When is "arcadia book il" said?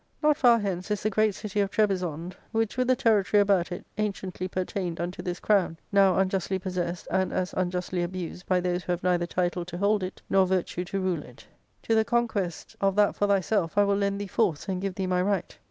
0.29-0.37